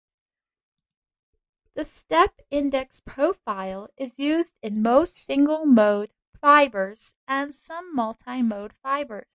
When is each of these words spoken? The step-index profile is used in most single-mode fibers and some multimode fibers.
The 1.75 1.85
step-index 1.85 3.01
profile 3.05 3.89
is 3.97 4.17
used 4.19 4.57
in 4.63 4.81
most 4.81 5.15
single-mode 5.15 6.13
fibers 6.41 7.13
and 7.27 7.53
some 7.53 7.95
multimode 7.95 8.71
fibers. 8.81 9.25